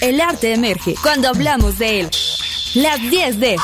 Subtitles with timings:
[0.00, 2.10] El arte emerge cuando hablamos de él.
[2.74, 3.56] Las 10 de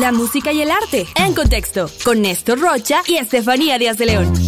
[0.00, 4.45] La música y el arte en contexto con Néstor Rocha y Estefanía Díaz de León.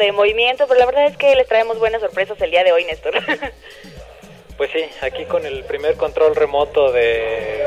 [0.00, 2.84] De movimiento, pero la verdad es que les traemos buenas sorpresas el día de hoy,
[2.84, 3.14] Néstor.
[4.56, 7.64] Pues sí, aquí con el primer control remoto de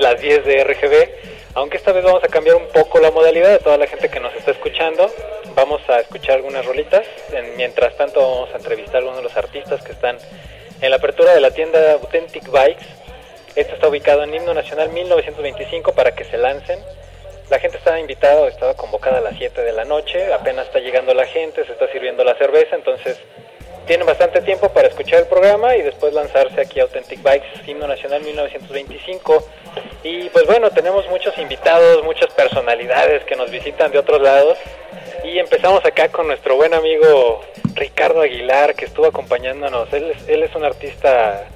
[0.00, 1.08] las 10 de RGB,
[1.54, 4.18] aunque esta vez vamos a cambiar un poco la modalidad de toda la gente que
[4.18, 5.08] nos está escuchando.
[5.54, 9.36] Vamos a escuchar algunas rolitas, en- mientras tanto vamos a entrevistar a algunos de los
[9.36, 10.18] artistas que están
[10.80, 12.84] en la apertura de la tienda Authentic Bikes.
[13.54, 16.80] Esto está ubicado en Himno Nacional 1925 para que se lancen.
[17.48, 18.93] La gente estaba invitada estaba 7
[19.64, 23.18] de la noche, apenas está llegando la gente, se está sirviendo la cerveza, entonces
[23.86, 28.22] tienen bastante tiempo para escuchar el programa y después lanzarse aquí Authentic Bikes, Himno Nacional
[28.22, 29.46] 1925.
[30.02, 34.58] Y pues bueno, tenemos muchos invitados, muchas personalidades que nos visitan de otros lados.
[35.22, 37.42] Y empezamos acá con nuestro buen amigo
[37.74, 39.92] Ricardo Aguilar, que estuvo acompañándonos.
[39.92, 41.46] Él es, él es un artista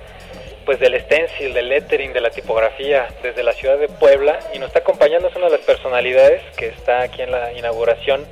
[0.68, 4.66] pues del stencil, del lettering, de la tipografía desde la ciudad de Puebla y nos
[4.66, 8.26] está acompañando, es una de las personalidades que está aquí en la inauguración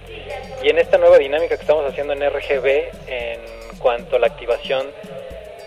[0.63, 3.41] y en esta nueva dinámica que estamos haciendo en RGB en
[3.79, 4.87] cuanto a la activación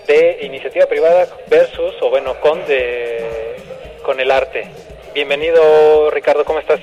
[0.06, 3.56] de iniciativa privada versus, o bueno, con, de,
[4.04, 4.68] con el arte.
[5.16, 6.82] Bienvenido Ricardo, ¿cómo estás?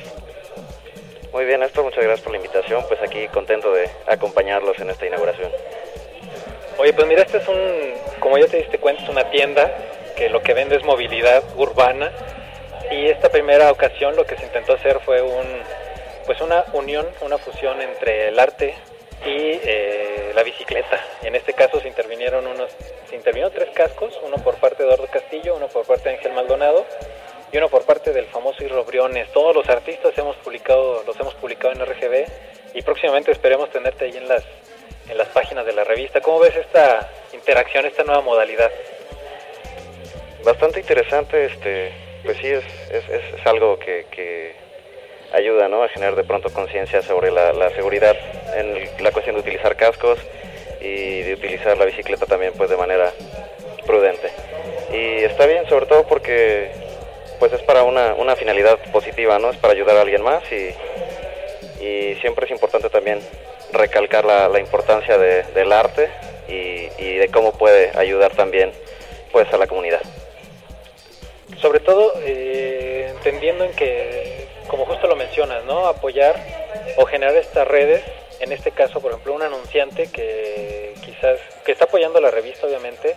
[1.33, 2.84] Muy bien, Néstor, muchas gracias por la invitación.
[2.89, 5.53] Pues aquí contento de acompañarlos en esta inauguración.
[6.78, 9.70] Oye, pues mira, este es un, como ya te diste cuenta, es una tienda
[10.14, 12.12] que lo que vende es movilidad urbana
[12.91, 15.47] y esta primera ocasión lo que se intentó hacer fue un,
[16.26, 18.75] pues una unión, una fusión entre el arte
[19.25, 21.03] y eh, la bicicleta.
[21.22, 22.70] En este caso se intervinieron unos,
[23.08, 26.32] se intervinieron tres cascos, uno por parte de Eduardo Castillo, uno por parte de Ángel
[26.32, 26.84] Maldonado
[27.53, 29.32] y uno por parte del famoso Irro Briones.
[29.32, 32.26] Todos los artistas hemos publicado, los hemos publicado en RGB
[32.75, 34.44] y próximamente esperemos tenerte ahí en las
[35.09, 36.21] en las páginas de la revista.
[36.21, 38.71] ¿Cómo ves esta interacción, esta nueva modalidad?
[40.44, 41.93] Bastante interesante, este,
[42.25, 44.55] pues sí, es, es, es- algo que,
[45.33, 45.83] ayuda ¿no?
[45.83, 48.17] a generar de pronto conciencia sobre la, la seguridad
[48.56, 50.19] en la cuestión de utilizar cascos
[50.81, 53.12] y de utilizar la bicicleta también pues de manera
[53.87, 54.31] prudente.
[54.93, 56.71] Y está bien sobre todo porque
[57.38, 59.50] pues es para una, una finalidad positiva, ¿no?
[59.50, 60.75] Es para ayudar a alguien más y,
[61.84, 63.21] y siempre es importante también
[63.72, 66.09] recalcar la, la importancia de- del arte
[66.49, 68.72] y, y de cómo puede ayudar también
[69.32, 70.00] pues a la comunidad.
[71.60, 75.87] Sobre todo eh, entendiendo en que, como justo lo mencionas, ¿no?
[75.87, 76.37] Apoyar
[76.97, 78.03] o generar estas redes,
[78.41, 83.16] en este caso, por ejemplo, un anunciante que quizás, que está apoyando la revista, obviamente,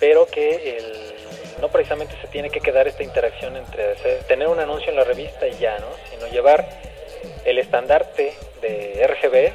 [0.00, 1.14] pero que el,
[1.60, 5.04] no precisamente se tiene que quedar esta interacción entre hacer- tener un anuncio en la
[5.04, 5.86] revista y ya, ¿no?
[6.10, 6.66] Sino llevar
[7.44, 9.52] el estandarte de RGB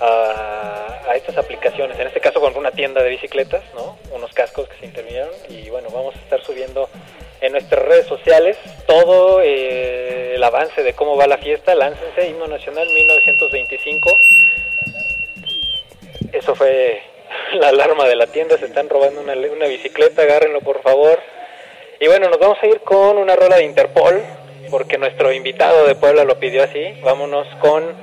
[0.00, 1.98] a, a estas aplicaciones.
[1.98, 3.96] En este caso con una tienda de bicicletas, ¿no?
[4.12, 6.88] Unos cascos que se intervinieron y bueno, vamos a estar subiendo
[7.40, 8.56] en nuestras redes sociales
[8.86, 11.74] todo eh, el avance de cómo va la fiesta.
[11.74, 14.10] Láncense, Himno Nacional 1925.
[16.32, 17.02] Eso fue
[17.54, 21.20] la alarma de la tienda, se están robando una, una bicicleta, agárrenlo por favor.
[22.00, 24.22] Y bueno, nos vamos a ir con una rola de Interpol,
[24.70, 26.94] porque nuestro invitado de Puebla lo pidió así.
[27.02, 27.94] Vámonos con,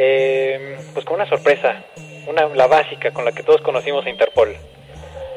[0.00, 1.82] eh, pues con una sorpresa,
[2.28, 4.56] una, la básica con la que todos conocimos a Interpol.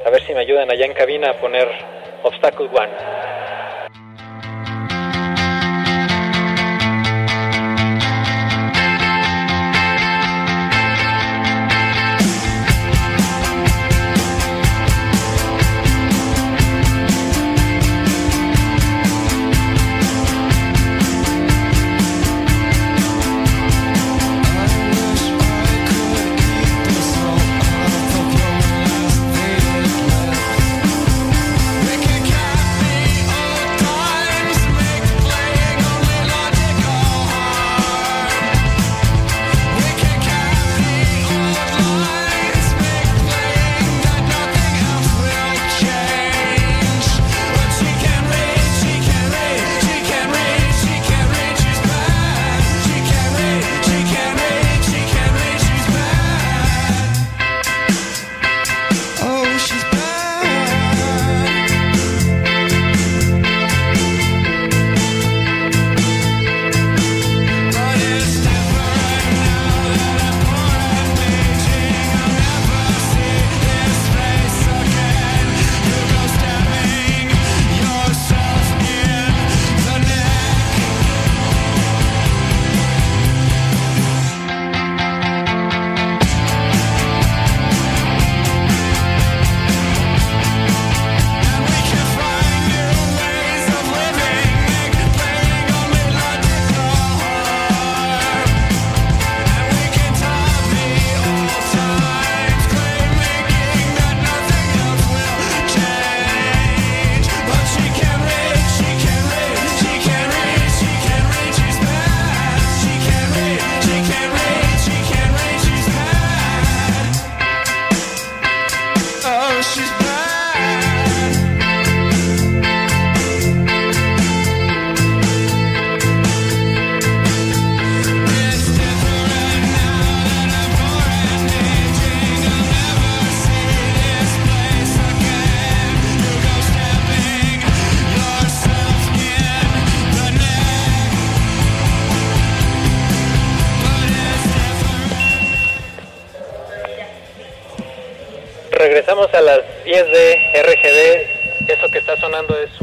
[0.06, 1.68] A ver si me ayudan allá en cabina a poner
[2.24, 2.92] Obstacle One.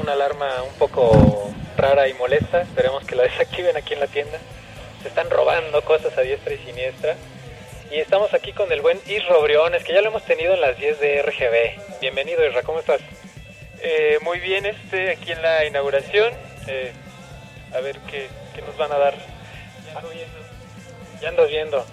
[0.09, 2.63] Una alarma un poco rara y molesta.
[2.63, 4.39] Esperemos que la desactiven aquí en la tienda.
[5.03, 7.15] Se están robando cosas a diestra y siniestra.
[7.91, 10.79] Y estamos aquí con el buen Isro Briones, que ya lo hemos tenido en las
[10.79, 12.01] 10 de RGB.
[12.01, 13.03] Bienvenido, Isra, ¿cómo estás?
[13.83, 16.33] Eh, muy bien, este, aquí en la inauguración.
[16.69, 16.91] Eh,
[17.75, 19.15] a ver qué, qué, nos van a dar.
[19.15, 20.39] Ya ando viendo.
[21.21, 21.87] Ya ando viendo.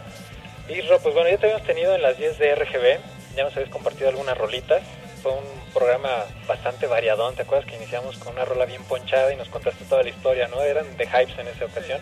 [0.70, 3.00] Isro, pues bueno, ya te habíamos tenido en las 10 de RGB.
[3.36, 4.84] Ya nos habías compartido algunas rolitas.
[5.22, 7.36] Fue un programa bastante variadón.
[7.36, 10.48] ¿Te acuerdas que iniciamos con una rola bien ponchada y nos contaste toda la historia,
[10.48, 10.62] ¿no?
[10.62, 12.02] Eran de hypes en esa ocasión.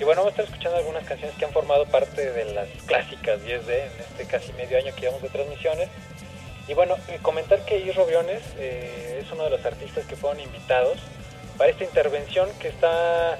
[0.00, 3.40] Y bueno, vamos a estar escuchando algunas canciones que han formado parte de las clásicas
[3.42, 5.90] 10D en este casi medio año que llevamos de transmisiones.
[6.68, 10.40] Y bueno, eh, comentar que Isro Briones eh, es uno de los artistas que fueron
[10.40, 10.98] invitados
[11.58, 13.38] para esta intervención que está,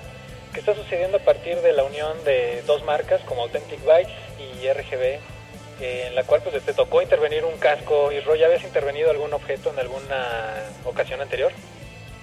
[0.53, 4.69] que está sucediendo a partir de la unión de dos marcas como Authentic Bytes y
[4.69, 5.19] RGB,
[5.81, 8.13] en la cual pues te tocó intervenir un casco.
[8.13, 11.53] Isro, ¿ya habías intervenido algún objeto en alguna ocasión anterior?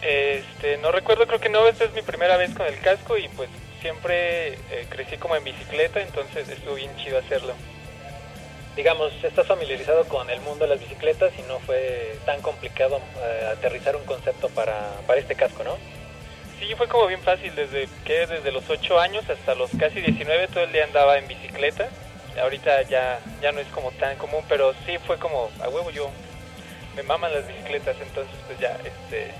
[0.01, 3.29] Este, no recuerdo, creo que no, esta es mi primera vez con el casco y
[3.29, 3.49] pues
[3.81, 7.53] siempre eh, crecí como en bicicleta, entonces estuvo bien chido hacerlo.
[8.75, 13.49] Digamos, estás familiarizado con el mundo de las bicicletas y no fue tan complicado eh,
[13.51, 15.77] aterrizar un concepto para, para este casco, ¿no?
[16.59, 20.47] Sí, fue como bien fácil, desde que desde los 8 años hasta los casi 19
[20.47, 21.89] todo el día andaba en bicicleta.
[22.41, 26.09] Ahorita ya, ya no es como tan común, pero sí fue como, a huevo yo,
[26.95, 29.31] me maman las bicicletas, entonces pues ya, este,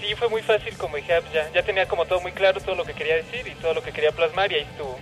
[0.00, 2.60] sí fue muy fácil, como dije, ah, pues ya, ya tenía como todo muy claro,
[2.60, 4.98] todo lo que quería decir y todo lo que quería plasmar y ahí estuvo.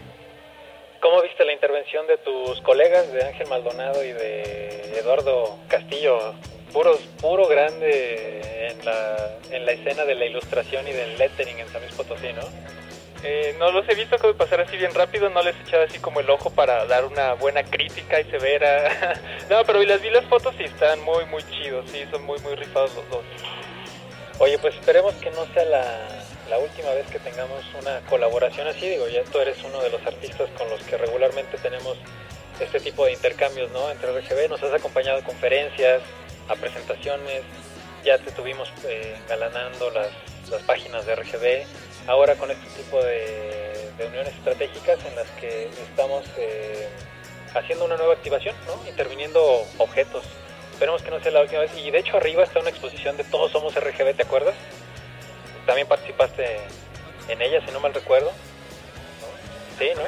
[1.00, 6.34] ¿Cómo viste la intervención de tus colegas, de Ángel Maldonado y de Eduardo Castillo?
[6.72, 11.68] Puros, puro grande en la, en la escena de la ilustración y del lettering en
[11.68, 12.42] San Luis Potosí, ¿no?
[13.26, 15.98] Eh, no los he visto de pasar así bien rápido, no les he echado así
[15.98, 19.18] como el ojo para dar una buena crítica y severa.
[19.50, 22.94] no, pero vi las fotos y están muy, muy chidos, sí, son muy, muy rifados
[22.94, 23.24] los dos.
[24.40, 28.88] Oye, pues esperemos que no sea la, última vez que tengamos una colaboración así.
[28.88, 31.96] Digo, ya tú eres uno de los artistas con los que regularmente tenemos
[32.60, 33.90] este tipo de intercambios, ¿no?
[33.90, 36.02] Entre RGB, nos has acompañado a conferencias,
[36.48, 37.42] a presentaciones,
[38.04, 40.10] ya te tuvimos eh, engalanando las,
[40.50, 41.66] las páginas de RGB.
[42.06, 46.88] Ahora con este tipo de, de uniones estratégicas en las que estamos eh,
[47.54, 48.88] haciendo una nueva activación, ¿no?
[48.88, 50.24] Interviniendo objetos
[50.74, 51.70] Esperemos que no sea la última vez.
[51.76, 54.56] Y de hecho arriba está una exposición de Todos Somos RGB, ¿te acuerdas?
[55.66, 56.58] También participaste
[57.28, 58.32] en ella, si no mal recuerdo.
[59.78, 60.02] Sí, ¿no?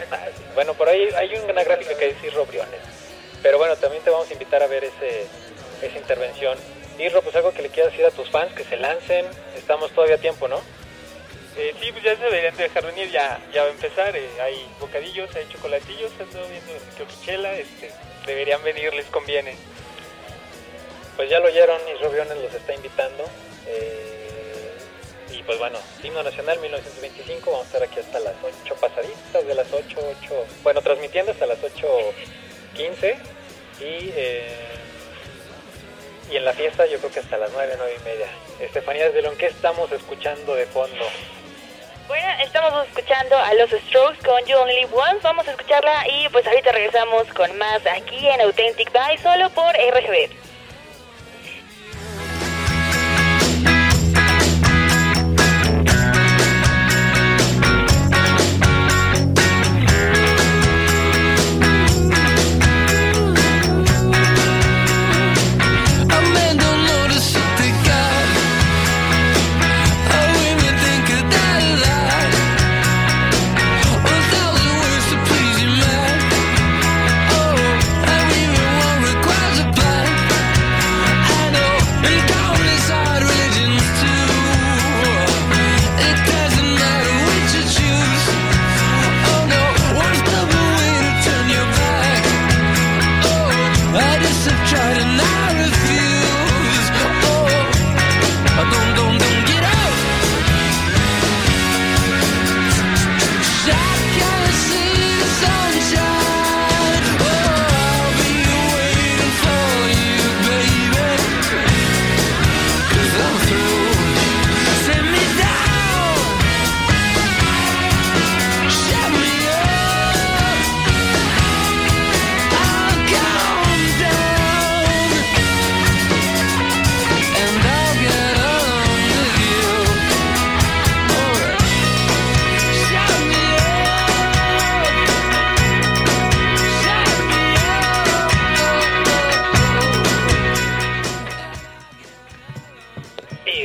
[0.56, 2.80] Bueno, por ahí hay una gráfica que dice Robriones.
[3.44, 5.28] Pero bueno, también te vamos a invitar a ver ese,
[5.82, 6.58] esa intervención.
[6.98, 9.24] Irro, pues algo que le quieras decir a tus fans, que se lancen.
[9.56, 10.60] Estamos todavía a tiempo, ¿no?
[11.56, 14.14] Eh, sí, pues ya se deberían dejar venir, ya, ya va a empezar.
[14.14, 17.90] Eh, hay bocadillos, hay chocolatillos, ando viendo choquichela, este,
[18.26, 19.56] deberían venir, les conviene
[21.16, 23.24] pues ya lo oyeron y Robiones los está invitando.
[23.66, 24.76] Eh,
[25.32, 29.54] y pues bueno, himno nacional 1925, vamos a estar aquí hasta las 8 pasaditas de
[29.54, 33.16] las 8, 8, bueno, transmitiendo hasta las 8.15
[33.80, 34.12] y,
[36.32, 38.28] y en la fiesta yo creo que hasta las 9, 9 y media.
[38.60, 41.04] Estefanía desde León, ¿qué estamos escuchando de fondo?
[42.08, 45.20] Bueno, estamos escuchando a los Strokes con You Only Live Once.
[45.24, 49.72] Vamos a escucharla y pues ahorita regresamos con más aquí en Authentic By solo por
[49.74, 50.45] RGB.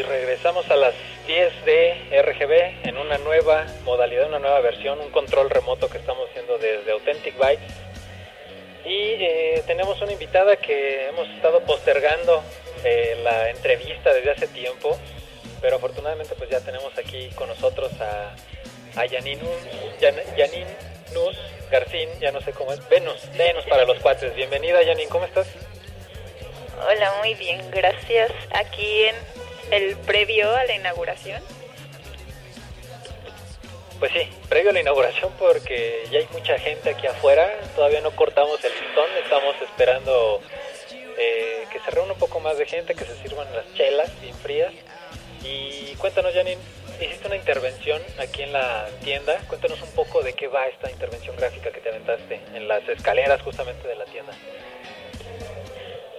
[0.03, 0.93] regresamos a las
[1.27, 6.29] 10 de RGB en una nueva modalidad, una nueva versión, un control remoto que estamos
[6.29, 7.73] haciendo desde Authentic Bytes.
[8.85, 12.43] Y eh, tenemos una invitada que hemos estado postergando
[12.83, 14.97] eh, la entrevista desde hace tiempo,
[15.61, 18.33] pero afortunadamente pues ya tenemos aquí con nosotros a,
[18.99, 19.05] a
[21.13, 21.37] Nus
[21.69, 24.33] Garcín, ya no sé cómo es, Venus, Venus para los cuates.
[24.35, 25.47] Bienvenida Janine, ¿cómo estás?
[26.83, 28.31] Hola, muy bien, gracias.
[28.53, 29.15] Aquí en
[29.71, 31.41] el previo a la inauguración.
[33.99, 38.11] Pues sí, previo a la inauguración porque ya hay mucha gente aquí afuera, todavía no
[38.15, 40.41] cortamos el listón, estamos esperando
[41.17, 44.35] eh, que se reúna un poco más de gente, que se sirvan las chelas bien
[44.35, 44.73] frías.
[45.43, 46.59] Y cuéntanos, Janine,
[46.99, 51.35] hiciste una intervención aquí en la tienda, cuéntanos un poco de qué va esta intervención
[51.35, 54.33] gráfica que te aventaste en las escaleras justamente de la tienda.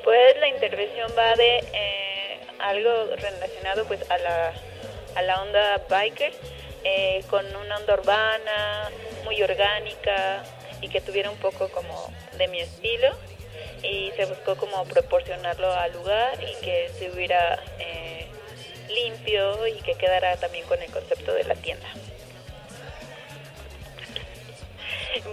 [0.05, 2.12] Pues la intervención va de eh,
[2.63, 4.53] algo relacionado pues a la,
[5.15, 6.33] a la onda biker
[6.85, 8.91] eh, con una onda urbana,
[9.25, 10.43] muy orgánica
[10.81, 13.15] y que tuviera un poco como de mi estilo
[13.83, 18.27] y se buscó como proporcionarlo al lugar y que se hubiera eh,
[18.89, 21.87] limpio y que quedara también con el concepto de la tienda.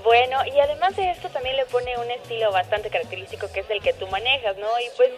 [0.04, 3.82] Bueno, y además de esto también le pone un estilo bastante característico que es el
[3.82, 4.68] que tú manejas, ¿no?
[4.80, 5.12] Y pues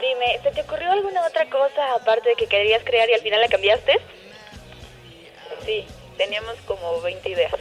[0.00, 3.40] dime, ¿se te ocurrió alguna otra cosa aparte de que querías crear y al final
[3.40, 4.00] la cambiaste?
[5.68, 5.86] sí,
[6.16, 7.52] teníamos como 20 ideas.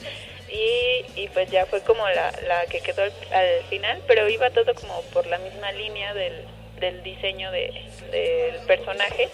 [0.48, 4.72] y, y, pues ya fue como la, la que quedó al, final, pero iba todo
[4.74, 6.44] como por la misma línea del,
[6.78, 7.72] del diseño de,
[8.12, 9.28] del personaje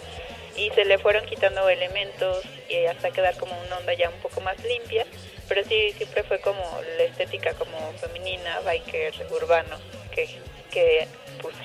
[0.57, 4.41] y se le fueron quitando elementos y hasta quedar como una onda ya un poco
[4.41, 5.07] más limpia,
[5.53, 6.63] pero sí siempre fue como
[6.97, 9.77] la estética como femenina, biker, urbano
[10.11, 10.27] que,
[10.71, 11.07] que
[11.43, 11.59] puse.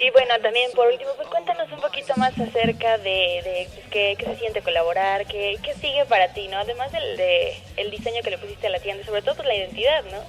[0.00, 4.16] Y bueno, también por último, pues cuéntanos un poquito más acerca de, de pues, qué,
[4.18, 6.58] qué, se siente colaborar, qué, qué sigue para ti, ¿no?
[6.58, 9.54] Además del de, el diseño que le pusiste a la tienda, sobre todo por la
[9.54, 10.20] identidad, ¿no?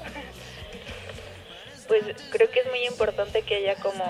[1.88, 4.06] Pues creo que es muy importante que haya como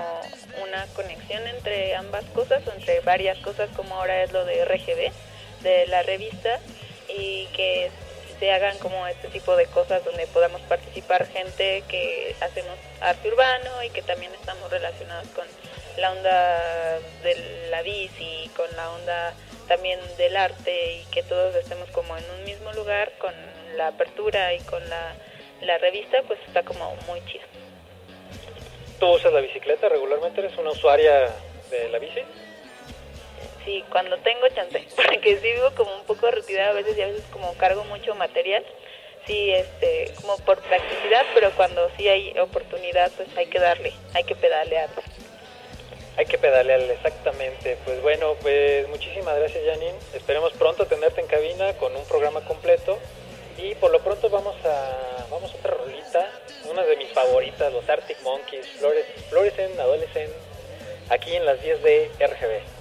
[0.61, 5.13] una conexión entre ambas cosas, entre varias cosas, como ahora es lo de RGB,
[5.61, 6.59] de la revista,
[7.07, 7.89] y que
[8.39, 13.83] se hagan como este tipo de cosas donde podamos participar gente que hacemos arte urbano
[13.83, 15.45] y que también estamos relacionados con
[15.97, 19.33] la onda de la bici, con la onda
[19.67, 23.33] también del arte y que todos estemos como en un mismo lugar con
[23.75, 25.13] la apertura y con la,
[25.61, 27.43] la revista, pues está como muy chido.
[28.99, 30.39] ¿Tú usas la bicicleta regularmente?
[30.39, 31.29] ¿Eres una usuaria
[31.69, 32.21] de la bici?
[33.65, 37.07] Sí, cuando tengo chance, porque sí vivo como un poco retirada a veces y a
[37.07, 38.65] veces como cargo mucho material,
[39.25, 44.23] sí, este, como por practicidad, pero cuando sí hay oportunidad, pues hay que darle, hay
[44.23, 44.89] que pedalear.
[46.17, 47.77] Hay que pedalear, exactamente.
[47.85, 49.95] Pues bueno, pues muchísimas gracias Janine.
[50.13, 52.99] Esperemos pronto tenerte en cabina con un programa completo.
[53.57, 56.29] Y por lo pronto vamos a, vamos a otra rolita,
[56.69, 60.31] una de mis favoritas, los Arctic Monkeys, Flores, Florecen, Adolescent,
[61.09, 62.78] aquí en las 10 de RGB.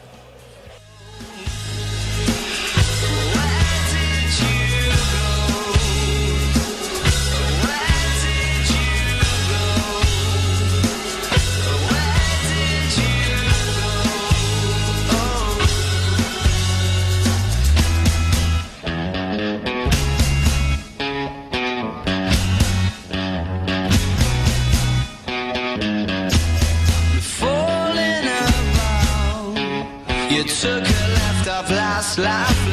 [30.61, 32.68] Took a left off last life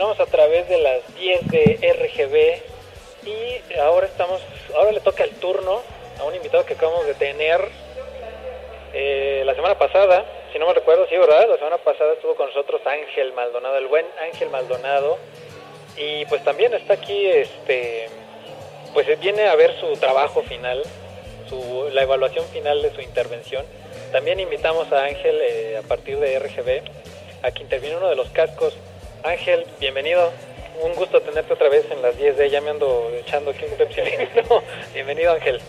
[0.00, 4.40] continuamos a través de las 10 de RGB y ahora estamos,
[4.74, 5.82] ahora le toca el turno
[6.18, 7.60] a un invitado que acabamos de tener
[8.94, 11.46] eh, la semana pasada, si no me recuerdo, sí, ¿verdad?
[11.50, 15.18] La semana pasada estuvo con nosotros Ángel Maldonado, el buen Ángel Maldonado,
[15.98, 18.08] y pues también está aquí, este,
[18.94, 20.82] pues viene a ver su trabajo final,
[21.50, 23.66] su, la evaluación final de su intervención.
[24.12, 26.80] También invitamos a Ángel eh, a partir de RGB
[27.42, 28.74] a que interviene uno de los cascos
[29.22, 30.32] Ángel, bienvenido.
[30.82, 33.76] un gusto tenerte otra vez en las 10 de ya me ando echando aquí un
[33.76, 34.00] Pepsi.
[34.94, 35.60] Bienvenido Ángel.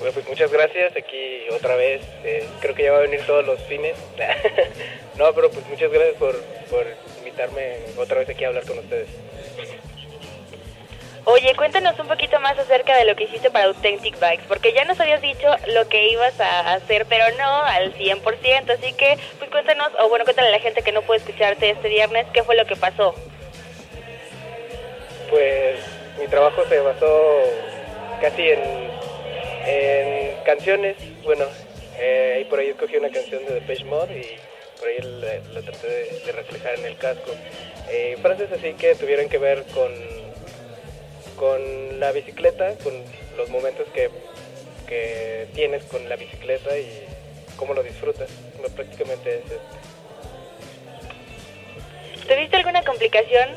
[0.00, 3.46] Bueno, pues muchas gracias, aquí otra vez, eh, creo que ya va a venir todos
[3.46, 3.96] los fines.
[5.16, 6.36] no, pero pues muchas gracias por,
[6.70, 6.86] por
[7.18, 9.08] invitarme otra vez aquí a hablar con ustedes.
[11.24, 14.84] Oye, cuéntanos un poquito más acerca de lo que hiciste para Authentic Bikes, porque ya
[14.84, 19.50] nos habías dicho lo que ibas a hacer, pero no al 100%, así que pues
[19.50, 22.56] cuéntanos, o bueno, cuéntale a la gente que no puede escucharte este viernes, ¿qué fue
[22.56, 23.14] lo que pasó?
[25.30, 25.78] Pues
[26.18, 27.42] mi trabajo se basó
[28.20, 28.90] casi en,
[29.66, 31.44] en canciones, bueno,
[31.98, 34.98] eh, y por ahí escogí una canción de Depeche Mode y por ahí
[35.52, 37.32] la, traté de, reflejar en el casco.
[37.90, 39.92] Eh, frases así que tuvieran que ver con
[41.38, 42.92] con la bicicleta, con
[43.36, 44.10] los momentos que,
[44.86, 47.06] que tienes con la bicicleta y
[47.56, 48.28] cómo lo disfrutas.
[48.74, 49.58] Prácticamente es esto.
[52.28, 53.48] ¿Tuviste alguna complicación?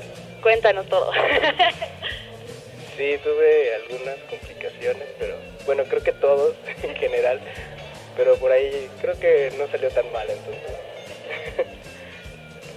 [0.42, 1.12] Cuéntanos todo.
[2.98, 7.42] sí, tuve algunas complicaciones, pero bueno, creo que todos en general.
[8.16, 10.72] Pero por ahí creo que no salió tan mal entonces.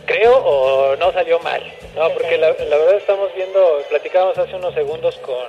[0.07, 1.63] creo o no salió mal.
[1.95, 5.47] No, porque la, verdad estamos viendo, platicábamos hace unos segundos con,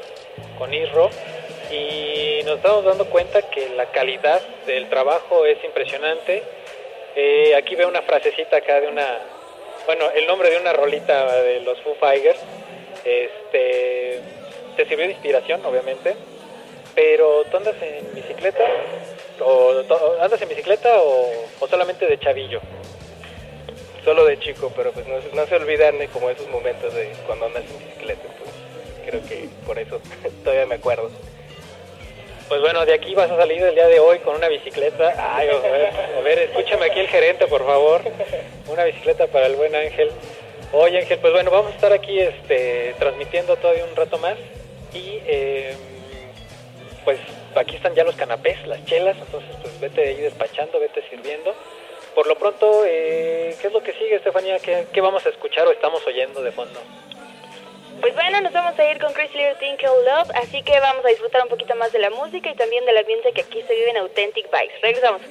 [0.59, 6.43] con y nos estamos dando cuenta que la calidad del trabajo es impresionante.
[7.15, 9.19] Eh, aquí veo una frasecita acá de una,
[9.87, 12.39] bueno, el nombre de una rolita de los Foo Fighters.
[13.03, 14.19] Este,
[14.77, 16.15] te sirvió de inspiración, obviamente,
[16.93, 18.63] pero ¿tú andas en bicicleta?
[19.39, 19.83] ¿O
[20.21, 21.27] andas en bicicleta o,
[21.59, 22.61] o solamente de chavillo?
[24.05, 27.63] Solo de chico, pero pues no, no, se olvidan como esos momentos de cuando andas
[27.63, 28.51] en bicicleta, pues
[29.05, 29.99] creo que por eso
[30.43, 31.09] todavía me acuerdo.
[32.47, 35.35] Pues bueno, de aquí vas a salir el día de hoy con una bicicleta.
[35.35, 38.01] Ay, a ver, escúchame aquí el gerente, por favor.
[38.67, 40.11] Una bicicleta para el buen Ángel.
[40.71, 44.37] Oye Ángel, pues bueno, vamos a estar aquí este, transmitiendo todavía un rato más.
[44.93, 45.73] Y eh,
[47.03, 47.17] pues
[47.55, 51.55] aquí están ya los canapés, las chelas, entonces pues vete ahí despachando, vete sirviendo
[52.15, 54.57] por lo pronto, eh, ¿qué es lo que sigue, Estefanía?
[54.59, 56.79] ¿Qué, ¿Qué, vamos a escuchar o estamos oyendo de fondo?
[57.99, 61.05] Pues bueno, nos vamos a ir con Chris Little Thing Called Love, así que vamos
[61.05, 63.75] a disfrutar un poquito más de la música y también del ambiente que aquí se
[63.75, 64.81] vive en Authentic Vibes.
[64.81, 65.21] Regresamos.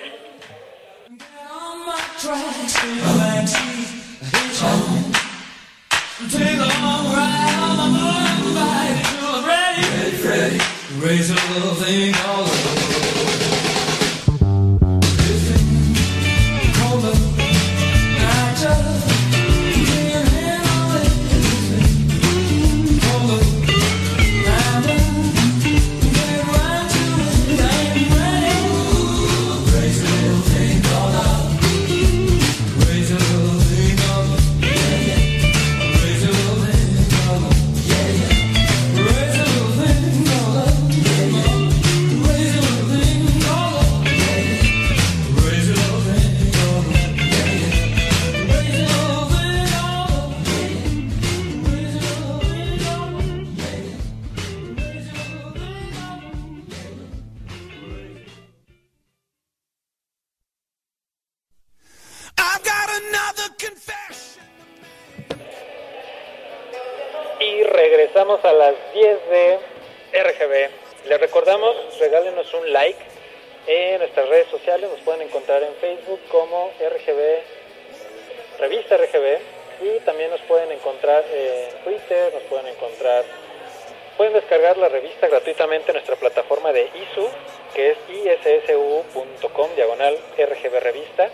[84.16, 87.28] Pueden descargar la revista gratuitamente en nuestra plataforma de ISU,
[87.74, 91.30] que es issu.com, diagonal RGB Revista.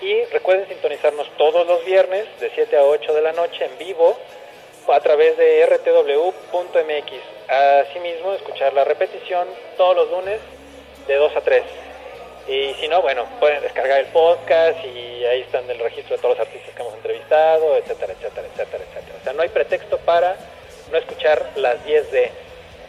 [0.00, 4.16] Y recuerden sintonizarnos todos los viernes de 7 a 8 de la noche en vivo
[4.86, 7.12] a través de rtw.mx.
[7.48, 10.40] Asimismo, escuchar la repetición todos los lunes
[11.08, 11.62] de 2 a 3.
[12.46, 16.38] Y si no, bueno, pueden descargar el podcast y ahí están el registro de todos
[16.38, 19.18] los artistas que hemos entrevistado, etcétera, etcétera, etcétera, etcétera.
[19.20, 20.36] O sea, no hay pretexto para
[20.90, 22.30] no escuchar las 10 de.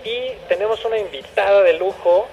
[0.03, 2.27] Y tenemos una invitada de lujo.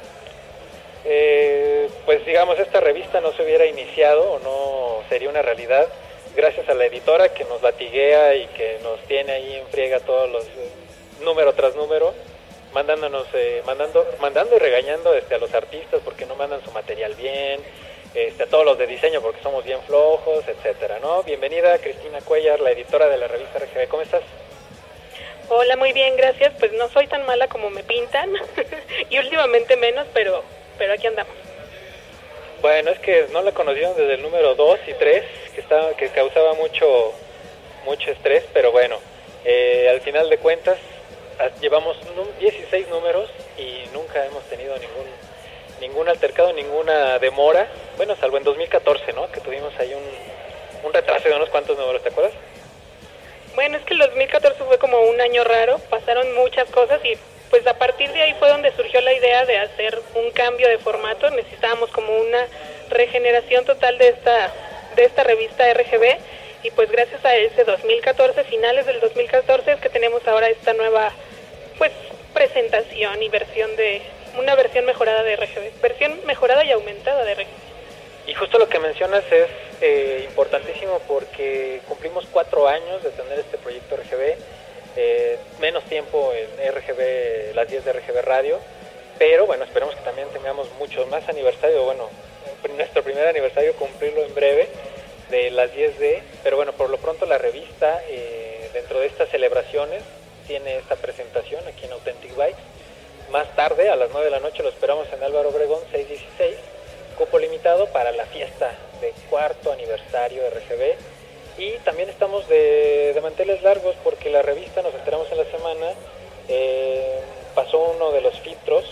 [1.04, 5.88] Eh, pues digamos, esta revista no se hubiera iniciado o no sería una realidad
[6.36, 10.30] gracias a la editora que nos latiguea y que nos tiene ahí en friega todos
[10.30, 10.46] los
[11.22, 12.14] número tras número,
[12.72, 17.14] mandándonos, eh, mandando, mandando y regañando este, a los artistas porque no mandan su material
[17.14, 17.60] bien,
[18.14, 21.22] este, a todos los de diseño porque somos bien flojos, etcétera, ¿no?
[21.22, 24.22] Bienvenida Cristina Cuellar, la editora de la revista RGB, ¿cómo estás?
[25.54, 26.52] Hola, muy bien, gracias.
[26.58, 28.30] Pues no soy tan mala como me pintan
[29.10, 30.42] y últimamente menos, pero,
[30.78, 31.34] pero aquí andamos.
[32.60, 36.08] Bueno, es que no la conocieron desde el número 2 y 3, que, estaba, que
[36.10, 37.12] causaba mucho,
[37.84, 38.98] mucho estrés, pero bueno,
[39.44, 40.78] Eh, al final de cuentas,
[41.40, 45.06] a- llevamos num- 16 números y nunca hemos tenido ningún
[45.80, 47.66] ningún altercado, ninguna demora.
[47.96, 49.28] Bueno, salvo en 2014, ¿no?
[49.32, 50.06] Que tuvimos ahí un,
[50.86, 52.34] un retraso de unos cuantos números, ¿te acuerdas?
[53.54, 57.18] Bueno, es que el 2014 fue como un año raro, pasaron muchas cosas y
[57.50, 60.78] pues a partir de ahí fue donde surgió la idea de hacer un cambio de
[60.78, 61.30] formato.
[61.30, 62.46] Necesitábamos como una
[62.88, 64.52] regeneración total de esta
[64.96, 66.18] de esta revista RGB
[66.62, 71.12] y pues gracias a ese 2014, finales del 2014 es que tenemos ahora esta nueva
[71.78, 71.92] pues
[72.32, 74.02] presentación y versión de
[74.38, 77.61] una versión mejorada de RGB, versión mejorada y aumentada de RGB.
[78.26, 79.48] Y justo lo que mencionas es
[79.80, 84.36] eh, importantísimo porque cumplimos cuatro años de tener este proyecto RGB,
[84.96, 88.58] eh, menos tiempo en RGB, las 10 de RGB Radio,
[89.18, 92.08] pero bueno, esperemos que también tengamos muchos más aniversarios, bueno,
[92.76, 94.68] nuestro primer aniversario cumplirlo en breve
[95.30, 100.02] de las 10D, pero bueno, por lo pronto la revista eh, dentro de estas celebraciones
[100.46, 102.60] tiene esta presentación aquí en Authentic Bikes.
[103.30, 106.56] Más tarde, a las 9 de la noche, lo esperamos en Álvaro Obregón 616
[107.22, 110.96] cupo limitado para la fiesta de cuarto aniversario de RGB
[111.56, 115.86] y también estamos de, de manteles largos porque la revista, nos enteramos en la semana,
[116.48, 117.20] eh,
[117.54, 118.84] pasó uno de los filtros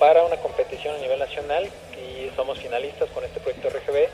[0.00, 4.08] para una competición a nivel nacional y somos finalistas con este proyecto RGB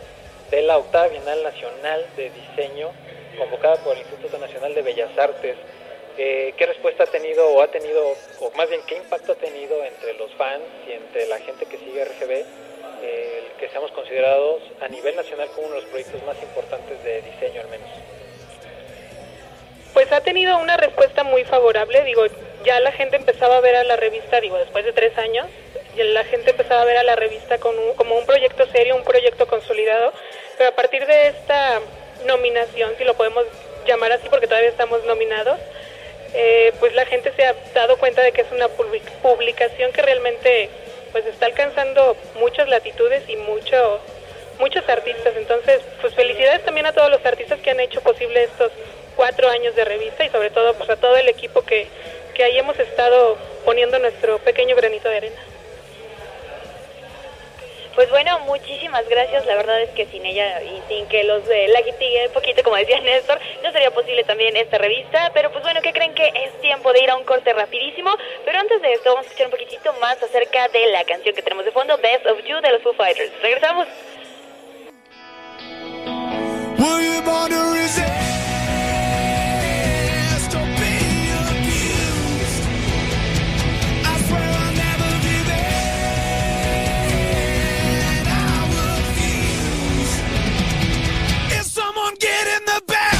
[0.51, 2.91] de la octava Bienal Nacional de Diseño
[3.39, 5.57] convocada por el Instituto Nacional de Bellas Artes.
[6.19, 9.83] Eh, ¿Qué respuesta ha tenido o ha tenido, o más bien qué impacto ha tenido
[9.83, 12.45] entre los fans y entre la gente que sigue RGB
[13.05, 17.23] el que seamos considerados a nivel nacional como uno de los proyectos más importantes de
[17.23, 17.89] diseño al menos.
[19.93, 22.25] Pues ha tenido una respuesta muy favorable, digo,
[22.65, 25.47] ya la gente empezaba a ver a la revista, digo, después de tres años,
[25.97, 29.05] la gente empezaba a ver a la revista con un- como un proyecto serio, un
[29.05, 30.13] proyecto consolidado,
[30.59, 31.81] pero a partir de esta
[32.27, 33.45] nominación, si lo podemos
[33.87, 35.61] llamar así porque todavía estamos nominados,
[36.35, 40.03] eh, pues la gente se ha dado cuenta de que es una public- publicación que
[40.03, 40.69] realmente
[41.15, 44.01] pues está alcanzando muchas latitudes y mucho,
[44.59, 45.33] muchos artistas.
[45.37, 48.73] Entonces, pues felicidades también a todos los artistas que han hecho posible estos
[49.15, 51.87] cuatro años de revista y sobre todo pues a todo el equipo que,
[52.35, 55.41] que ahí hemos estado poniendo nuestro pequeño granito de arena.
[57.95, 59.47] Pues bueno, muchísimas gracias.
[59.47, 62.63] La verdad es que sin ella y sin que los de la guitigue un poquito,
[62.63, 65.31] como decía Néstor, no sería posible también esta revista.
[65.33, 68.11] Pero pues bueno, ¿qué creen que es tiempo de ir a un corte rapidísimo?
[68.45, 71.43] Pero antes de esto, vamos a escuchar un poquitito más acerca de la canción que
[71.43, 73.31] tenemos de fondo, Best of You de los Foo Fighters.
[73.43, 73.87] Regresamos.
[92.25, 93.14] Get in the back.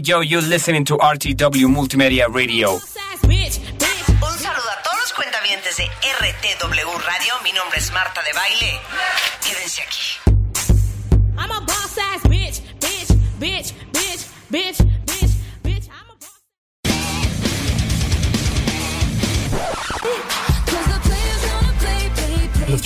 [0.00, 2.72] Hey Joe, you're listening to RTW Multimedia Radio.
[2.72, 2.80] Un
[4.38, 7.34] saludo a todos los cuentavientes de RTW Radio.
[7.44, 8.80] Mi nombre es Marta de Baile.
[9.44, 10.18] Quédense aquí.
[11.36, 14.89] I'm a boss ass bitch, bitch, bitch, bitch, bitch,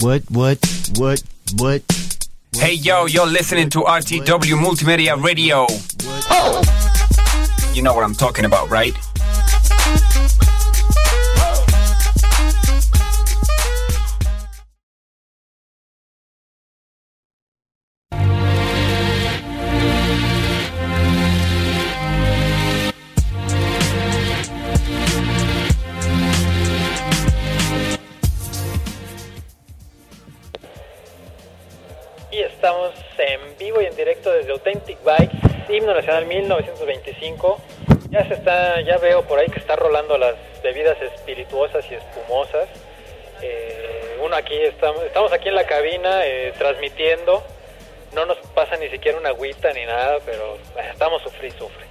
[0.00, 0.58] What, what,
[0.96, 1.22] what,
[1.56, 1.82] what?
[2.54, 5.66] Hey yo, you're listening to RTW Multimedia Radio.
[6.30, 6.62] Oh!
[7.74, 8.92] You know what I'm talking about, right?
[36.48, 37.58] 1925.
[38.10, 42.68] Ya se está, ya veo por ahí que está rolando las bebidas espirituosas y espumosas.
[43.42, 47.42] Eh, uno aquí estamos, estamos aquí en la cabina eh, transmitiendo.
[48.14, 51.86] No nos pasa ni siquiera una agüita ni nada, pero eh, estamos sufrir sufre.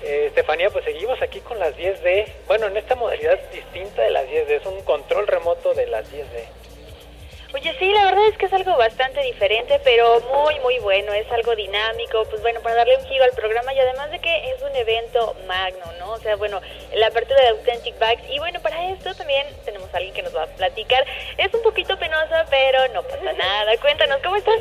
[0.00, 2.26] Estefanía, pues seguimos aquí con las 10D.
[2.46, 6.67] Bueno, en esta modalidad distinta de las 10D, es un control remoto de las 10D.
[7.54, 11.14] Oye, sí, la verdad es que es algo bastante diferente, pero muy, muy bueno.
[11.14, 14.50] Es algo dinámico, pues bueno, para darle un giro al programa y además de que
[14.50, 16.12] es un evento magno, ¿no?
[16.12, 16.60] O sea, bueno,
[16.92, 18.30] la apertura de Authentic Bikes.
[18.30, 21.06] Y bueno, para esto también tenemos a alguien que nos va a platicar.
[21.38, 23.76] Es un poquito penosa, pero no pasa nada.
[23.80, 24.60] Cuéntanos, ¿cómo estás?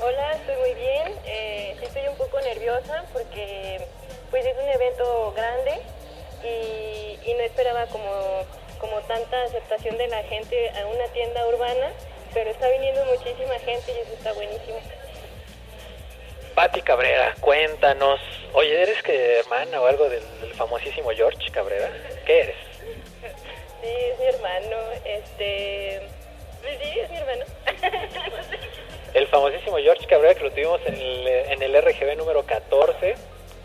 [0.00, 1.14] Hola, estoy muy bien.
[1.24, 3.80] Eh, sí estoy un poco nerviosa porque
[4.32, 5.78] pues es un evento grande
[6.42, 8.44] y, y no esperaba como,
[8.82, 11.92] como tanta aceptación de la gente a una tienda urbana,
[12.34, 14.78] pero está viniendo muchísima gente y eso está buenísimo.
[16.56, 18.20] Patti Cabrera, cuéntanos.
[18.52, 21.90] Oye, ¿eres que hermana o algo del, del famosísimo George Cabrera?
[22.26, 22.56] ¿Qué eres?
[23.80, 24.76] Sí, es mi hermano.
[25.04, 26.02] Este,
[26.60, 27.44] pues sí, es mi hermano.
[29.14, 33.14] El famosísimo George Cabrera que lo tuvimos en el, en el RGB número 14.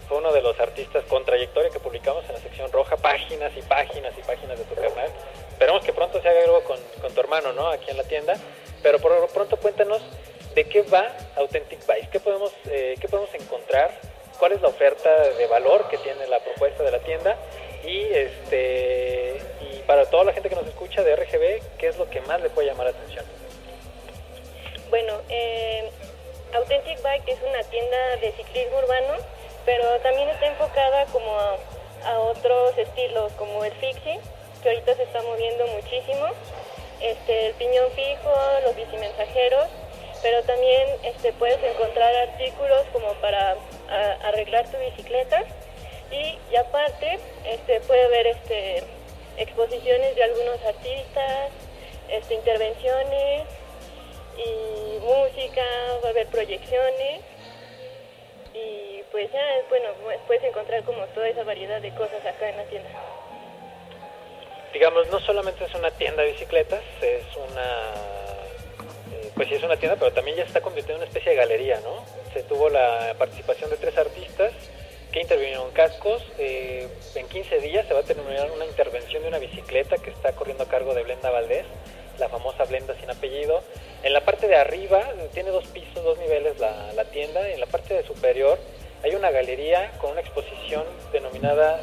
[0.08, 3.62] Fue uno de los artistas con trayectoria que publicamos en la sección roja, páginas y
[3.62, 5.12] páginas y páginas de tu canal.
[5.52, 7.68] Esperamos que pronto se haga algo con, con tu hermano, ¿no?
[7.70, 8.36] Aquí en la tienda.
[8.82, 10.02] Pero por lo pronto cuéntanos
[10.58, 13.92] de qué va Authentic Vice, qué podemos, eh, qué podemos encontrar,
[14.40, 17.38] cuál es la oferta de valor que tiene la propuesta de la tienda
[17.86, 22.10] y este y para toda la gente que nos escucha de RGB, qué es lo
[22.10, 23.26] que más le puede llamar la atención.
[24.90, 25.90] Bueno, eh,
[26.54, 29.14] Authentic Bike es una tienda de ciclismo urbano,
[29.68, 34.18] pero también está enfocada como a, otros estilos, como el fixie,
[34.64, 36.26] que ahorita se está moviendo muchísimo,
[37.02, 39.68] este, el piñón fijo, los bicimensajeros,
[40.22, 43.58] pero también este, puedes encontrar artículos como para
[44.24, 45.44] arreglar tu bicicleta
[46.12, 48.84] y, aparte este, puede haber este,
[49.36, 51.52] exposiciones de algunos artistas,
[52.30, 53.44] intervenciones
[54.38, 55.64] y música,
[56.02, 57.22] va a haber proyecciones
[58.54, 62.58] y pues ya, bueno, pues puedes encontrar como toda esa variedad de cosas acá en
[62.58, 62.90] la tienda.
[64.74, 67.94] digamos, no solamente es una tienda de bicicletas, es una,
[69.14, 71.32] eh, pues sí es una tienda, pero también ya se está convirtiendo en una especie
[71.32, 72.04] de galería, ¿no?
[72.34, 74.52] Se tuvo la participación de tres artistas
[75.12, 76.22] que intervinieron cascos.
[76.38, 80.34] eh, en 15 días se va a terminar una intervención de una bicicleta que está
[80.34, 81.66] corriendo a cargo de Blenda Valdés,
[82.20, 83.64] la famosa Blenda sin apellido.
[84.04, 87.50] En la parte de arriba, eh, tiene dos pisos, dos niveles la, la tienda.
[87.50, 88.60] En la parte de superior
[89.04, 91.82] hay una galería con una exposición denominada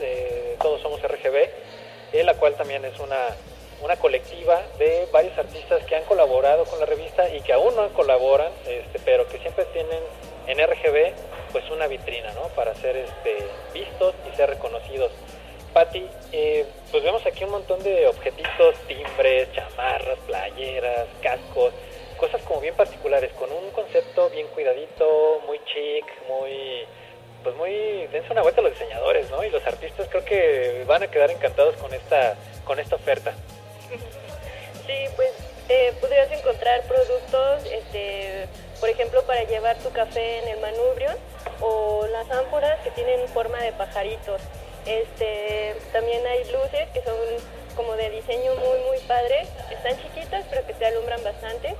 [0.00, 1.48] eh, Todos Somos RGB,
[2.12, 3.28] en la cual también es una,
[3.82, 7.88] una colectiva de varios artistas que han colaborado con la revista y que aún no
[7.94, 10.00] colaboran, este, pero que siempre tienen
[10.46, 11.12] en RGB
[11.52, 12.42] pues una vitrina, ¿no?
[12.54, 13.38] Para ser este,
[13.72, 15.10] vistos y ser reconocidos.
[15.72, 21.72] Patti, eh, pues vemos aquí un montón de objetitos, timbres, chamarras, playeras, cascos,
[22.16, 26.84] cosas como bien particulares, con un concepto bien cuidadito, muy chic, muy
[27.42, 29.44] pues muy dense una vuelta a los diseñadores, ¿no?
[29.44, 33.32] Y los artistas creo que van a quedar encantados con esta con esta oferta.
[34.86, 35.30] Sí, pues
[35.68, 38.46] eh, podrías encontrar productos, este,
[38.78, 41.10] por ejemplo, para llevar tu café en el manubrio
[41.60, 44.40] o las ánforas que tienen forma de pajaritos.
[44.86, 47.16] Este, también hay luces que son
[47.74, 51.74] como de diseño muy muy padre, están chiquitas pero que te alumbran bastante.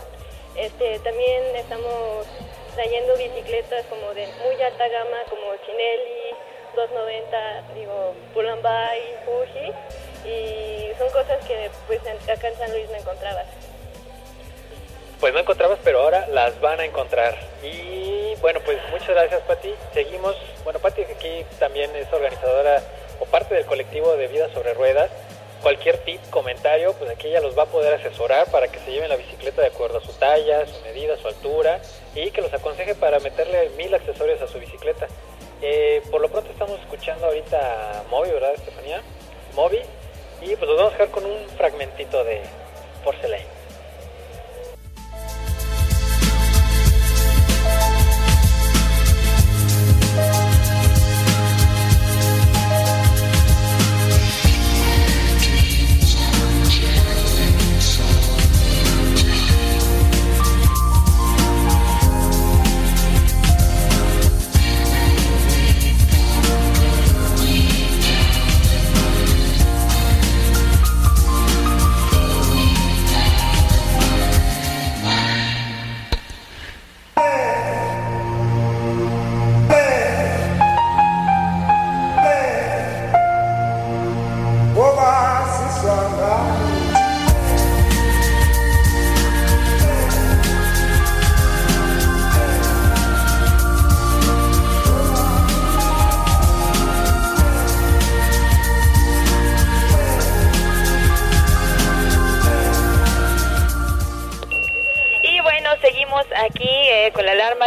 [0.57, 2.27] Este, también estamos
[2.75, 6.35] trayendo bicicletas como de muy alta gama como Chinelli,
[6.75, 9.73] 290, digo, Pull&Bear, Fuji
[10.29, 13.47] y son cosas que pues acá en San Luis no encontrabas.
[15.21, 17.35] Pues no encontrabas, pero ahora las van a encontrar.
[17.63, 19.75] Y bueno, pues muchas gracias, Pati.
[19.95, 20.37] Seguimos.
[20.65, 22.83] Bueno, que aquí también es organizadora
[23.19, 25.11] o parte del colectivo de Vida sobre Ruedas.
[25.63, 29.09] Cualquier tip, comentario, pues aquí ella los va a poder asesorar para que se lleven
[29.09, 31.81] la bicicleta de acuerdo a su talla, su medida, su altura
[32.15, 35.09] y que los aconseje para meterle mil accesorios a su bicicleta.
[35.63, 39.03] Eh, por lo pronto estamos escuchando ahorita Moby, ¿verdad, Estefanía?
[39.55, 39.81] Moby.
[40.43, 42.43] Y pues nos vamos a dejar con un fragmentito de
[43.03, 43.56] Porcelain.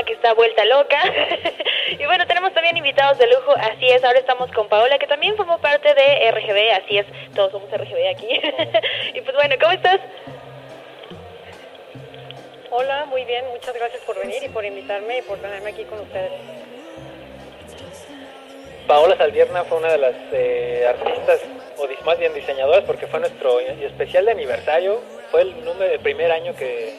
[0.04, 1.02] Que está vuelta loca.
[1.92, 5.36] y bueno, tenemos también invitados de lujo, así es, ahora estamos con Paola, que también
[5.36, 8.28] formó parte de RGB, así es, todos somos RGB aquí.
[9.14, 10.00] y pues bueno, ¿cómo estás?
[12.72, 16.00] Hola, muy bien, muchas gracias por venir y por invitarme y por tenerme aquí con
[16.00, 16.32] ustedes.
[18.86, 21.42] Paola Saldierna fue una de las eh, artistas,
[21.78, 25.00] o más bien diseñadoras, porque fue nuestro especial de aniversario.
[25.30, 26.96] Fue el, número, el primer año que,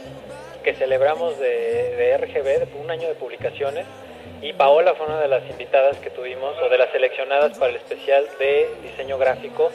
[0.62, 3.86] que celebramos de, RGB, de un año de publicaciones.
[4.42, 7.76] Y Paola fue una de las invitadas que tuvimos, o de las seleccionadas para el
[7.76, 9.70] especial de diseño gráfico.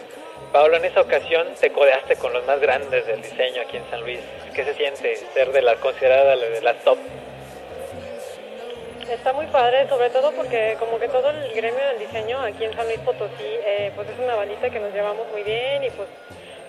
[0.51, 4.01] Paola, en esa ocasión te codeaste con los más grandes del diseño aquí en San
[4.01, 4.19] Luis.
[4.53, 6.97] ¿Qué se siente ser de la considerada de las top?
[9.09, 12.73] Está muy padre, sobre todo porque como que todo el gremio del diseño aquí en
[12.73, 16.07] San Luis Potosí, eh, pues es una bandita que nos llevamos muy bien y pues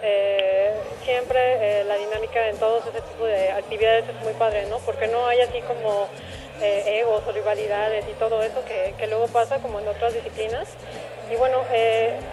[0.08, 0.70] eh,
[1.04, 1.40] siempre
[1.80, 4.78] eh, la dinámica en todos ese tipo de actividades es muy padre, ¿no?
[4.78, 6.06] Porque no hay así como
[6.62, 10.68] eh, egos o rivalidades y todo eso que, que luego pasa como en otras disciplinas.
[11.28, 11.58] Y bueno,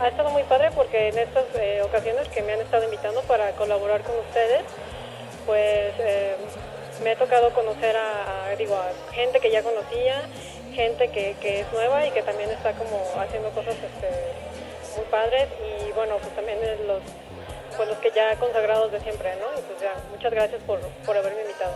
[0.01, 1.45] ha estado muy padre porque en estas
[1.83, 4.61] ocasiones que me han estado invitando para colaborar con ustedes,
[5.47, 5.93] pues
[7.03, 8.77] me ha tocado conocer a, digo,
[9.11, 10.21] gente que ya conocía,
[10.75, 14.09] gente que, que es nueva y que también está como haciendo cosas este,
[14.95, 17.01] muy padres y bueno, pues también los,
[17.75, 19.47] pues los que ya consagrados de siempre, ¿no?
[19.59, 21.73] Y pues ya, muchas gracias por, por haberme invitado.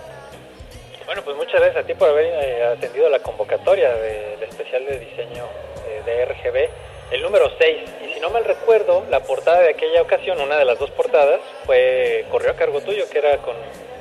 [1.07, 4.99] Bueno, pues muchas gracias a ti por haber eh, atendido la convocatoria del especial de
[4.99, 5.45] diseño
[5.88, 6.69] eh, de RGB,
[7.12, 7.77] el número 6.
[8.05, 11.39] Y si no mal recuerdo, la portada de aquella ocasión, una de las dos portadas,
[11.65, 13.55] fue corrió a cargo tuyo, que era con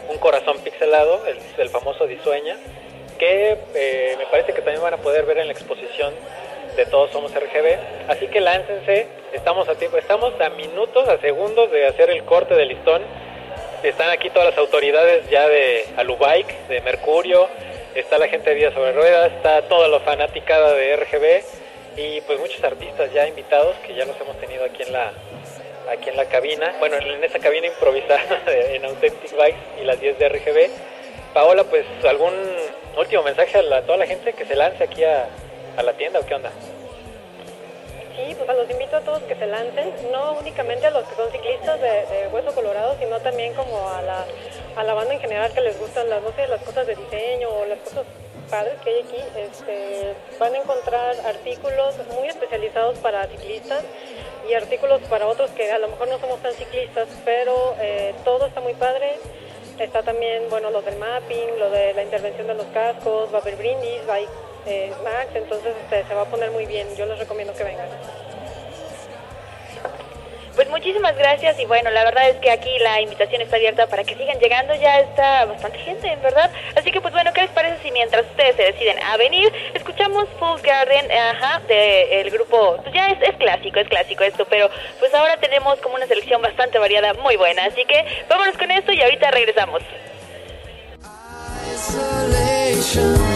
[0.09, 1.23] un corazón pixelado,
[1.59, 2.57] el, famoso Disueña,
[3.19, 6.13] que eh, me parece que también van a poder ver en la exposición
[6.77, 7.77] de Todos Somos RGB.
[8.09, 12.55] Así que láncense, estamos a tiempo, estamos a minutos, a segundos de hacer el corte
[12.55, 13.03] del listón.
[13.83, 17.49] Están aquí todas las autoridades ya de Alubike, de Mercurio,
[17.95, 21.43] está la gente de Días sobre Ruedas, está toda la fanaticada de RGB
[21.99, 25.13] y pues muchos artistas ya invitados que ya los hemos tenido aquí en la
[25.91, 30.19] aquí en la cabina, bueno, en esa cabina improvisada en Authentic Bikes y las 10
[30.19, 30.71] de RGB.
[31.33, 32.35] Paola, pues algún
[32.97, 35.29] último mensaje a, la- a toda la gente que se lance aquí a,
[35.77, 36.51] a la tienda o qué onda?
[38.17, 41.31] Sí, pues los invito a todos que se lancen, no únicamente a los que son
[41.31, 44.25] ciclistas de, Hueso Colorado, sino también como a la,
[44.75, 47.51] a la banda en general que les gustan las, no sé, las cosas de diseño
[47.51, 48.07] o las cosas
[48.51, 49.23] padres que hay aquí.
[49.37, 53.85] Este, van a encontrar artículos muy especializados para ciclistas
[54.49, 58.47] y artículos para otros que a lo mejor no somos tan ciclistas, pero eh, todo
[58.47, 59.17] está muy padre.
[59.79, 63.41] Está también, bueno, lo del mapping, lo de la intervención de los cascos, va a
[63.43, 64.27] haber brindis, haber
[64.67, 66.87] eh, snacks, entonces este, se va a poner muy bien.
[66.97, 67.89] Yo les recomiendo que vengan.
[70.55, 74.05] Pues muchísimas gracias y bueno, la verdad es que aquí la invitación está abierta para
[74.05, 76.51] que sigan llegando, ya está bastante gente, en verdad.
[76.75, 80.27] Así que pues bueno, ¿qué les parece si mientras ustedes se deciden a venir, escuchamos
[80.39, 85.13] Full Garden, ajá, del grupo, pues ya es, es clásico, es clásico esto, pero pues
[85.13, 87.67] ahora tenemos como una selección bastante variada, muy buena.
[87.67, 89.83] Así que vámonos con esto y ahorita regresamos.
[91.77, 93.36] isolation.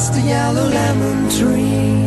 [0.00, 1.99] past a yellow lemon tree.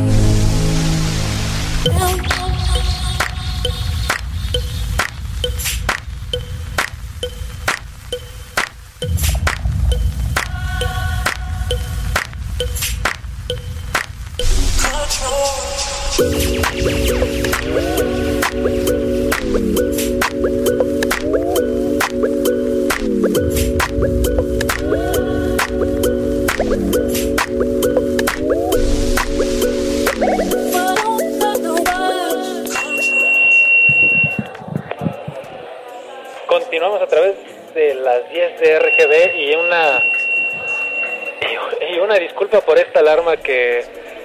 [43.38, 43.80] Que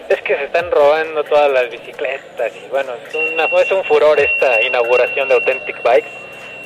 [0.09, 4.62] es que se están robando todas las bicicletas y bueno, es, una, un furor esta
[4.62, 6.09] inauguración de Authentic Bikes.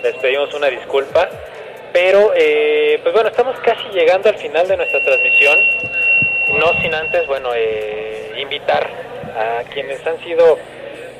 [0.02, 1.28] Les pedimos una disculpa,
[1.92, 5.58] pero eh, pues bueno, estamos casi llegando al final de nuestra transmisión.
[6.58, 8.88] No sin antes, bueno, eh, invitar
[9.36, 10.58] a quienes han sido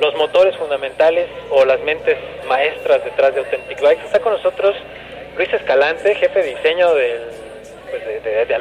[0.01, 4.05] los motores fundamentales o las mentes maestras detrás de Authentic Bikes.
[4.05, 4.77] Está con nosotros
[5.37, 7.23] Luis Escalante, jefe de diseño del,
[7.91, 8.55] pues de, de,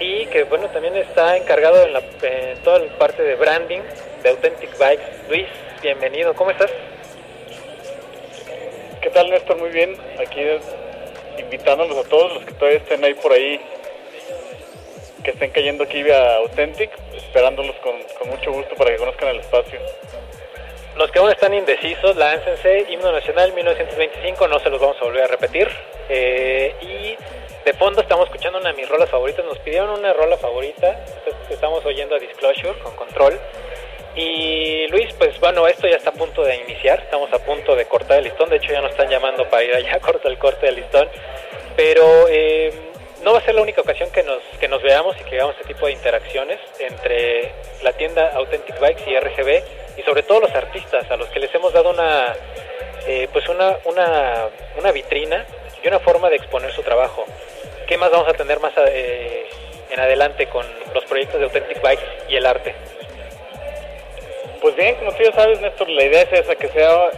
[0.00, 3.80] y que bueno también está encargado en, la, en toda la parte de branding
[4.22, 5.04] de Authentic Bikes.
[5.28, 5.46] Luis,
[5.82, 6.70] bienvenido, ¿cómo estás?
[9.00, 9.56] ¿Qué tal Néstor?
[9.58, 10.40] Muy bien, aquí
[11.38, 13.60] invitándolos a todos los que todavía estén ahí por ahí,
[15.22, 19.40] que estén cayendo aquí a Authentic, esperándolos con, con mucho gusto para que conozcan el
[19.40, 19.78] espacio.
[20.96, 25.22] Los que aún están indecisos, láncense, Himno Nacional 1925, no se los vamos a volver
[25.22, 25.68] a repetir.
[26.08, 27.16] Eh, y
[27.68, 31.04] de fondo estamos escuchando una de mis rolas favoritas, nos pidieron una rola favorita,
[31.50, 33.38] estamos oyendo a Disclosure con Control.
[34.16, 37.84] Y Luis, pues bueno, esto ya está a punto de iniciar, estamos a punto de
[37.84, 40.64] cortar el listón, de hecho ya nos están llamando para ir allá, corta el corte
[40.64, 41.10] del listón,
[41.76, 42.72] pero eh,
[43.22, 45.54] no va a ser la única ocasión que nos, que nos veamos y que hagamos
[45.60, 47.52] este tipo de interacciones entre
[47.82, 49.62] la tienda Authentic Bikes y RGB
[49.98, 52.34] y sobre todo los artistas a los que les hemos dado una,
[53.06, 54.48] eh, pues una, una,
[54.78, 55.44] una vitrina
[55.84, 57.26] y una forma de exponer su trabajo.
[57.88, 59.48] ¿Qué más vamos a tener más eh,
[59.88, 62.74] en adelante con los proyectos de Authentic Bikes y el arte?
[64.60, 67.10] Pues bien, como tú ya sabes, Néstor, la idea es esa, que sea,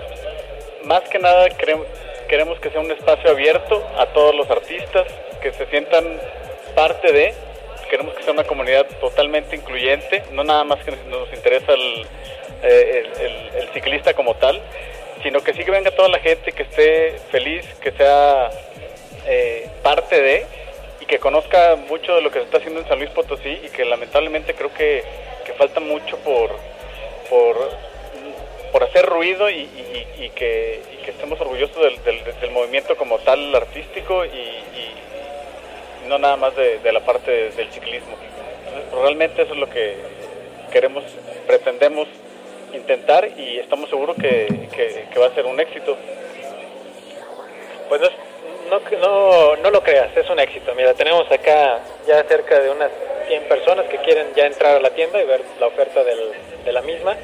[0.84, 5.08] más que nada queremos, que sea un espacio abierto a todos los artistas,
[5.42, 6.04] que se sientan
[6.76, 7.34] parte de,
[7.90, 11.72] queremos que sea una comunidad totalmente incluyente, no nada más que nos interesa
[12.62, 14.62] eh, el ciclista como tal,
[15.24, 18.50] sino que sí que venga toda la gente que esté feliz, que sea
[19.26, 20.46] eh, parte de
[21.00, 23.68] y que conozca mucho de lo que se está haciendo en San Luis Potosí y
[23.70, 25.02] que lamentablemente creo que,
[25.44, 26.50] que falta mucho por,
[27.28, 27.56] por,
[28.72, 33.54] por hacer ruido y, y- que, y que estemos orgullosos del, del- movimiento como tal
[33.54, 34.28] artístico y,
[36.08, 38.16] no nada más de, la parte de- del ciclismo.
[39.02, 39.94] Realmente eso es lo que
[40.72, 41.04] queremos,
[41.46, 42.08] pretendemos
[42.74, 45.96] intentar y estamos seguros que, que- que va a ser un éxito.
[47.88, 48.00] Pues
[48.70, 50.74] no, no, no, lo creas, es un éxito.
[50.74, 52.90] Mira, tenemos acá ya cerca de unas
[53.26, 56.82] 100 personas que quieren ya entrar a la tienda y ver la oferta de la
[56.82, 57.16] misma.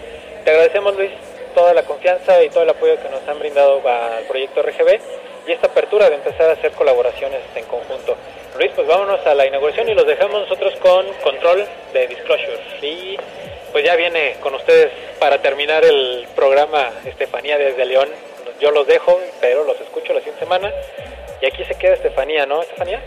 [0.44, 1.10] Te agradecemos, Luis,
[1.54, 5.00] toda la confianza y todo el apoyo que nos han brindado al proyecto RGB
[5.46, 8.16] y esta apertura de empezar a hacer colaboraciones en conjunto.
[8.58, 12.58] Luis, pues vámonos a la inauguración y los dejamos nosotros con control de Disclosure.
[12.82, 13.16] Y
[13.72, 18.08] pues ya viene con ustedes para terminar el programa Estefanía desde León.
[18.60, 20.72] Yo los dejo, pero los escucho la siguiente semana.
[21.40, 23.00] Y aquí se queda Estefanía, ¿no, Estefanía?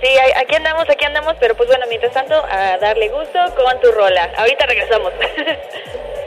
[0.00, 3.90] Sí, aquí andamos, aquí andamos, pero pues bueno, mientras tanto, a darle gusto con tu
[3.90, 4.30] rola.
[4.36, 5.12] Ahorita regresamos.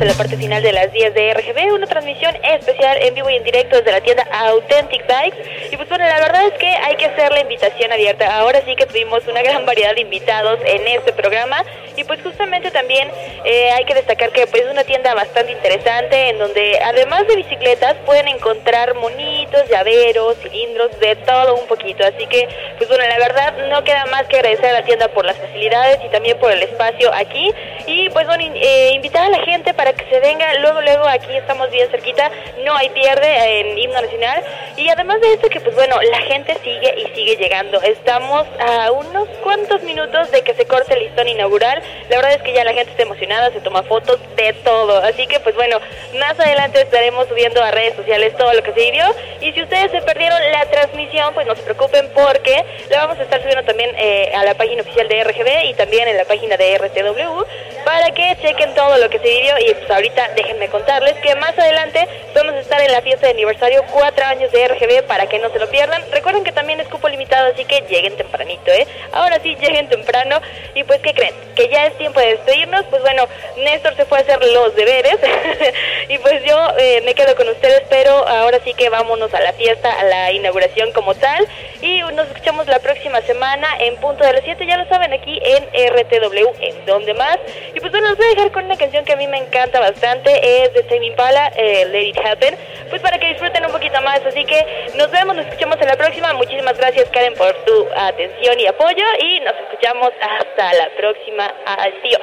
[0.00, 3.34] en la parte final de las 10 de RGB, una transmisión especial en vivo y
[3.34, 5.68] en directo desde la tienda Authentic Bikes.
[5.72, 8.38] Y pues bueno, la verdad es que hay que hacer la invitación abierta.
[8.38, 11.64] Ahora sí que tuvimos una gran variedad de invitados en este programa.
[12.08, 13.10] Pues justamente también
[13.44, 17.36] eh, hay que destacar que pues es una tienda bastante interesante en donde además de
[17.36, 22.04] bicicletas pueden encontrar monitos, llaveros, cilindros, de todo un poquito.
[22.04, 22.48] Así que
[22.78, 25.98] pues bueno, la verdad no queda más que agradecer a la tienda por las facilidades
[26.04, 27.52] y también por el espacio aquí.
[27.86, 30.54] Y pues bueno, eh, invitar a la gente para que se venga.
[30.60, 32.30] Luego, luego aquí estamos bien cerquita.
[32.64, 34.42] No hay pierde en Himno Nacional.
[34.76, 37.82] Y además de esto que pues bueno, la gente sigue y sigue llegando.
[37.82, 41.82] Estamos a unos cuantos minutos de que se corte el listón inaugural.
[42.08, 44.98] La verdad es que ya la gente está emocionada, se toma fotos de todo.
[44.98, 45.78] Así que pues bueno,
[46.18, 49.04] más adelante estaremos subiendo a redes sociales todo lo que se vivió.
[49.40, 53.22] Y si ustedes se perdieron la transmisión, pues no se preocupen porque la vamos a
[53.22, 56.56] estar subiendo también eh, a la página oficial de RGB y también en la página
[56.56, 57.44] de RTW
[57.88, 59.54] para que chequen todo lo que se vivió.
[59.60, 63.32] Y pues ahorita déjenme contarles que más adelante vamos a estar en la fiesta de
[63.32, 66.02] aniversario 4 años de RGB para que no se lo pierdan.
[66.12, 68.86] Recuerden que también es cupo limitado, así que lleguen tempranito, ¿eh?
[69.12, 70.38] Ahora sí, lleguen temprano.
[70.74, 71.32] Y pues, ¿qué creen?
[71.56, 72.84] Que ya es tiempo de despedirnos.
[72.90, 73.26] Pues bueno,
[73.56, 75.16] Néstor se fue a hacer los deberes.
[76.10, 79.54] y pues yo eh, me quedo con ustedes, pero ahora sí que vámonos a la
[79.54, 81.48] fiesta, a la inauguración como tal.
[81.80, 85.40] Y nos escuchamos la próxima semana en punto de las 7, ya lo saben, aquí
[85.42, 87.38] en RTW, en donde más.
[87.80, 90.30] Pues bueno, los voy a dejar con una canción que a mí me encanta bastante,
[90.64, 92.56] es de Tame Impala, eh, Let It Happen,
[92.88, 94.24] pues para que disfruten un poquito más.
[94.24, 94.64] Así que
[94.94, 96.32] nos vemos, nos escuchamos en la próxima.
[96.32, 99.04] Muchísimas gracias, Karen, por tu atención y apoyo.
[99.20, 101.52] Y nos escuchamos hasta la próxima.
[101.66, 102.20] Adiós.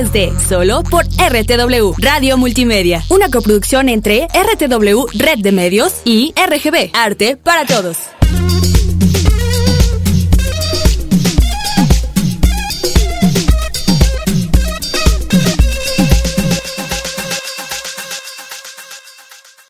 [0.00, 6.00] Las 10 de solo por RTW Radio Multimedia, una coproducción entre RTW Red de Medios
[6.04, 8.19] y RGB Arte para Todos.